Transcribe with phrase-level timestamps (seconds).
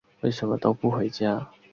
[0.21, 1.47] 为什么都不回家？